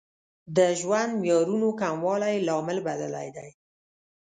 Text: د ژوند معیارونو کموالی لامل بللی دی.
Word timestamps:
د 0.55 0.57
ژوند 0.79 1.11
معیارونو 1.21 1.67
کموالی 1.81 2.35
لامل 2.47 2.77
بللی 2.87 3.29
دی. 3.37 3.49